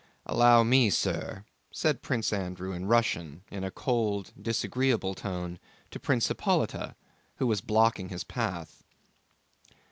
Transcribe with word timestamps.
"Allow 0.25 0.63
me, 0.63 0.89
sir," 0.89 1.45
said 1.71 2.01
Prince 2.01 2.33
Andrew 2.33 2.71
in 2.71 2.87
Russian 2.87 3.43
in 3.51 3.63
a 3.63 3.69
cold, 3.69 4.33
disagreeable 4.41 5.13
tone 5.13 5.59
to 5.91 5.99
Prince 5.99 6.27
Hippolyte 6.27 6.95
who 7.35 7.45
was 7.45 7.61
blocking 7.61 8.09
his 8.09 8.23
path. 8.23 8.83